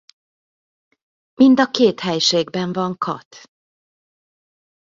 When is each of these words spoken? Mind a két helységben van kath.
Mind 1.33 1.59
a 1.59 1.65
két 1.71 1.99
helységben 1.99 2.73
van 2.73 2.97
kath. 2.97 3.47